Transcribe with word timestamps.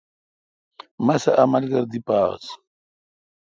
مسہ 1.05 1.31
اؘ 1.41 1.45
ملگر 1.51 1.83
دی 1.91 1.99
پا 2.05 2.15
آس۔ 2.29 2.43